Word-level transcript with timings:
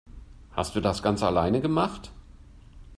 Hast 0.53 0.75
du 0.75 0.81
das 0.81 1.03
ganz 1.03 1.21
alleine 1.21 1.61
gemacht? 1.61 2.11